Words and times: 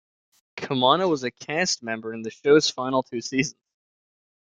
Kamano 0.57 1.07
was 1.07 1.23
a 1.23 1.29
cast 1.29 1.83
member 1.83 2.11
in 2.11 2.23
the 2.23 2.31
show's 2.31 2.67
final 2.71 3.03
two 3.03 3.21
seasons. 3.21 3.59